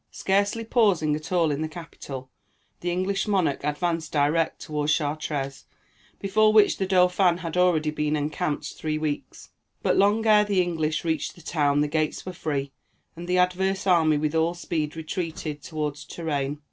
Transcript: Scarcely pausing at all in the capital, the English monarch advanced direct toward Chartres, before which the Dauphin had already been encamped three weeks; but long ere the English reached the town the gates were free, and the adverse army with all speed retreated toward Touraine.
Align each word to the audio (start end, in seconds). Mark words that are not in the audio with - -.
Scarcely 0.09 0.63
pausing 0.65 1.15
at 1.15 1.31
all 1.31 1.51
in 1.51 1.61
the 1.61 1.67
capital, 1.67 2.31
the 2.79 2.89
English 2.89 3.27
monarch 3.27 3.63
advanced 3.63 4.11
direct 4.11 4.59
toward 4.61 4.89
Chartres, 4.89 5.65
before 6.19 6.51
which 6.51 6.77
the 6.77 6.87
Dauphin 6.87 7.37
had 7.41 7.55
already 7.55 7.91
been 7.91 8.15
encamped 8.15 8.73
three 8.73 8.97
weeks; 8.97 9.49
but 9.83 9.95
long 9.97 10.25
ere 10.25 10.43
the 10.43 10.59
English 10.59 11.05
reached 11.05 11.35
the 11.35 11.41
town 11.43 11.81
the 11.81 11.87
gates 11.87 12.25
were 12.25 12.33
free, 12.33 12.71
and 13.15 13.27
the 13.27 13.37
adverse 13.37 13.85
army 13.85 14.17
with 14.17 14.33
all 14.33 14.55
speed 14.55 14.95
retreated 14.95 15.61
toward 15.61 15.93
Touraine. 15.93 16.57